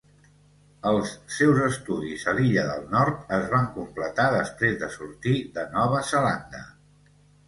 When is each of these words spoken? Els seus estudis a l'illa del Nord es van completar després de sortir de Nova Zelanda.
Els 0.91 1.09
seus 1.33 1.57
estudis 1.65 2.23
a 2.31 2.31
l'illa 2.39 2.63
del 2.69 2.87
Nord 2.93 3.29
es 3.37 3.45
van 3.51 3.67
completar 3.75 4.25
després 4.37 4.79
de 4.85 4.89
sortir 4.95 5.35
de 5.59 5.67
Nova 5.77 6.01
Zelanda. 6.13 6.63